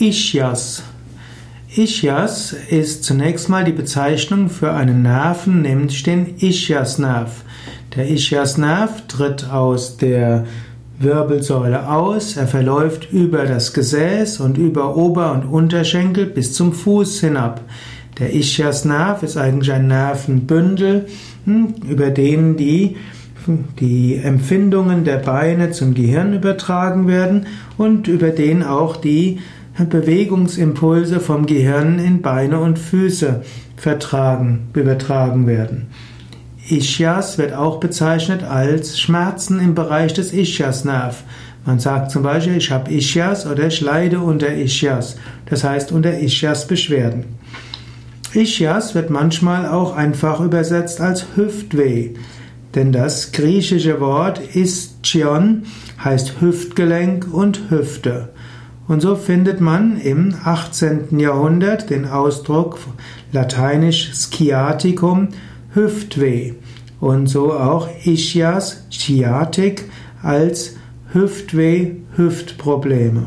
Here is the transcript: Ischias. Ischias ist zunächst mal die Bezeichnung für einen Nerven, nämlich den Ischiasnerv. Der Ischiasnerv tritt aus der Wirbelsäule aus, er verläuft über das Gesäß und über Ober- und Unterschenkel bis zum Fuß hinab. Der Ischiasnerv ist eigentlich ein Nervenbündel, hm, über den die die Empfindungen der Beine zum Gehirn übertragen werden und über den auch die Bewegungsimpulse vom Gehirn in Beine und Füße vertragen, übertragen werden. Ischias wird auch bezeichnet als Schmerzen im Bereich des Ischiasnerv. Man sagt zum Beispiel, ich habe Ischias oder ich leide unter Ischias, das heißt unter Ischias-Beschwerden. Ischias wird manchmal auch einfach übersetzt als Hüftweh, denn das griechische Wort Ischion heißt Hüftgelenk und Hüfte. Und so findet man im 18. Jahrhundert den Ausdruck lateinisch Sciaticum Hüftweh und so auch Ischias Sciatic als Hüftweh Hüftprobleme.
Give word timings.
Ischias. 0.00 0.84
Ischias 1.74 2.54
ist 2.70 3.02
zunächst 3.02 3.48
mal 3.48 3.64
die 3.64 3.72
Bezeichnung 3.72 4.48
für 4.48 4.72
einen 4.72 5.02
Nerven, 5.02 5.62
nämlich 5.62 6.04
den 6.04 6.36
Ischiasnerv. 6.38 7.42
Der 7.96 8.08
Ischiasnerv 8.08 9.08
tritt 9.08 9.50
aus 9.50 9.96
der 9.96 10.44
Wirbelsäule 11.00 11.88
aus, 11.88 12.36
er 12.36 12.46
verläuft 12.46 13.12
über 13.12 13.44
das 13.44 13.72
Gesäß 13.72 14.38
und 14.38 14.56
über 14.56 14.96
Ober- 14.96 15.32
und 15.32 15.44
Unterschenkel 15.44 16.26
bis 16.26 16.52
zum 16.52 16.72
Fuß 16.72 17.20
hinab. 17.20 17.60
Der 18.20 18.32
Ischiasnerv 18.34 19.24
ist 19.24 19.36
eigentlich 19.36 19.72
ein 19.72 19.88
Nervenbündel, 19.88 21.06
hm, 21.44 21.74
über 21.88 22.10
den 22.10 22.56
die 22.56 22.96
die 23.80 24.16
Empfindungen 24.16 25.04
der 25.04 25.16
Beine 25.16 25.70
zum 25.70 25.94
Gehirn 25.94 26.34
übertragen 26.34 27.08
werden 27.08 27.46
und 27.78 28.06
über 28.06 28.28
den 28.28 28.62
auch 28.62 28.96
die 28.96 29.38
Bewegungsimpulse 29.86 31.20
vom 31.20 31.46
Gehirn 31.46 31.98
in 31.98 32.22
Beine 32.22 32.60
und 32.60 32.78
Füße 32.78 33.42
vertragen, 33.76 34.68
übertragen 34.74 35.46
werden. 35.46 35.88
Ischias 36.68 37.38
wird 37.38 37.54
auch 37.54 37.80
bezeichnet 37.80 38.42
als 38.42 39.00
Schmerzen 39.00 39.60
im 39.60 39.74
Bereich 39.74 40.12
des 40.12 40.32
Ischiasnerv. 40.32 41.22
Man 41.64 41.78
sagt 41.78 42.10
zum 42.10 42.22
Beispiel, 42.22 42.56
ich 42.56 42.70
habe 42.70 42.92
Ischias 42.92 43.46
oder 43.46 43.66
ich 43.66 43.80
leide 43.80 44.20
unter 44.20 44.52
Ischias, 44.52 45.16
das 45.46 45.64
heißt 45.64 45.92
unter 45.92 46.18
Ischias-Beschwerden. 46.18 47.24
Ischias 48.34 48.94
wird 48.94 49.10
manchmal 49.10 49.66
auch 49.66 49.96
einfach 49.96 50.40
übersetzt 50.40 51.00
als 51.00 51.26
Hüftweh, 51.36 52.14
denn 52.74 52.92
das 52.92 53.32
griechische 53.32 54.00
Wort 54.00 54.40
Ischion 54.54 55.62
heißt 56.02 56.40
Hüftgelenk 56.40 57.32
und 57.32 57.70
Hüfte. 57.70 58.28
Und 58.88 59.02
so 59.02 59.16
findet 59.16 59.60
man 59.60 60.00
im 60.00 60.34
18. 60.44 61.18
Jahrhundert 61.18 61.90
den 61.90 62.06
Ausdruck 62.06 62.78
lateinisch 63.32 64.14
Sciaticum 64.14 65.28
Hüftweh 65.74 66.54
und 66.98 67.26
so 67.26 67.52
auch 67.52 67.88
Ischias 68.04 68.86
Sciatic 68.90 69.84
als 70.22 70.76
Hüftweh 71.12 71.96
Hüftprobleme. 72.16 73.26